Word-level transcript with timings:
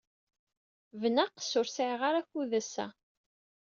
Bnaqes, 1.01 1.51
ur 1.59 1.67
sɛiɣ 1.67 2.01
ara 2.07 2.19
akud 2.21 2.51
ass-a. 2.59 2.85